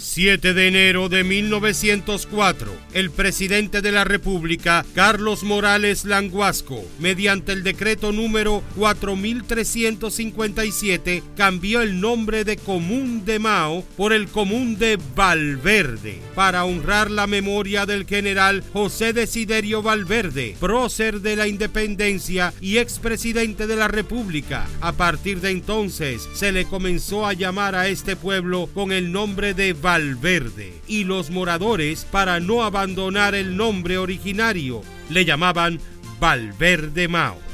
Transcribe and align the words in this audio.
7 0.00 0.54
de 0.54 0.66
enero 0.66 1.10
de 1.10 1.24
1904, 1.24 2.72
el 2.94 3.10
presidente 3.10 3.82
de 3.82 3.92
la 3.92 4.04
República, 4.04 4.86
Carlos 4.94 5.42
Morales 5.42 6.06
Languasco, 6.06 6.82
mediante 6.98 7.52
el 7.52 7.62
decreto 7.62 8.10
número 8.10 8.62
4357, 8.76 11.22
cambió 11.36 11.82
el 11.82 12.00
nombre 12.00 12.44
de 12.44 12.56
Común 12.56 13.26
de 13.26 13.38
Mao 13.38 13.84
por 13.96 14.14
el 14.14 14.28
Común 14.28 14.78
de 14.78 14.98
Valverde, 15.14 16.18
para 16.34 16.64
honrar 16.64 17.10
la 17.10 17.26
memoria 17.26 17.84
del 17.84 18.06
general 18.06 18.64
José 18.72 19.12
Desiderio 19.12 19.82
Valverde, 19.82 20.56
prócer 20.58 21.20
de 21.20 21.36
la 21.36 21.46
independencia 21.46 22.54
y 22.60 22.78
expresidente 22.78 23.66
de 23.66 23.76
la 23.76 23.88
República. 23.88 24.66
A 24.80 24.92
partir 24.92 25.42
de 25.42 25.50
entonces, 25.50 26.26
se 26.32 26.52
le 26.52 26.64
comenzó 26.64 27.26
a 27.26 27.34
llamar 27.34 27.74
a 27.74 27.88
este 27.88 28.16
pueblo 28.16 28.70
con 28.72 28.92
el 28.92 29.12
nombre 29.12 29.52
de 29.52 29.74
Valverde 29.74 29.89
Valverde 29.90 30.72
y 30.86 31.02
los 31.02 31.30
moradores, 31.30 32.04
para 32.04 32.38
no 32.38 32.62
abandonar 32.62 33.34
el 33.34 33.56
nombre 33.56 33.98
originario, 33.98 34.82
le 35.08 35.24
llamaban 35.24 35.80
Valverde 36.20 37.08
Mao. 37.08 37.49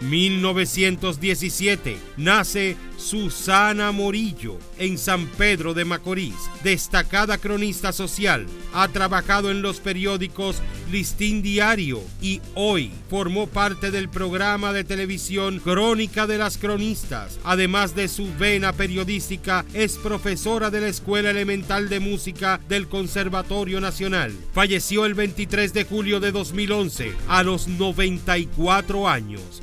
1917 0.00 1.98
nace 2.16 2.76
Susana 2.96 3.92
Morillo 3.92 4.58
en 4.78 4.98
San 4.98 5.26
Pedro 5.26 5.74
de 5.74 5.84
Macorís, 5.84 6.34
destacada 6.62 7.38
cronista 7.38 7.92
social. 7.92 8.46
Ha 8.72 8.88
trabajado 8.88 9.50
en 9.50 9.62
los 9.62 9.80
periódicos 9.80 10.62
Listín 10.90 11.42
Diario 11.42 12.00
y 12.20 12.40
Hoy 12.54 12.90
formó 13.08 13.46
parte 13.46 13.90
del 13.90 14.08
programa 14.08 14.72
de 14.72 14.84
televisión 14.84 15.60
Crónica 15.60 16.26
de 16.26 16.38
las 16.38 16.58
Cronistas. 16.58 17.38
Además 17.44 17.94
de 17.94 18.08
su 18.08 18.32
vena 18.38 18.72
periodística, 18.72 19.64
es 19.72 19.96
profesora 19.96 20.70
de 20.70 20.80
la 20.80 20.88
Escuela 20.88 21.30
Elemental 21.30 21.88
de 21.88 22.00
Música 22.00 22.60
del 22.68 22.88
Conservatorio 22.88 23.80
Nacional. 23.80 24.32
Falleció 24.52 25.06
el 25.06 25.14
23 25.14 25.72
de 25.72 25.84
julio 25.84 26.20
de 26.20 26.32
2011 26.32 27.12
a 27.28 27.42
los 27.42 27.68
94 27.68 29.08
años. 29.08 29.62